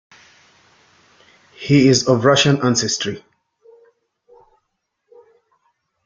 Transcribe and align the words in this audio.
He 1.53 1.87
is 1.87 2.07
of 2.07 2.25
Russian 2.25 2.59
ancestry. 2.65 3.23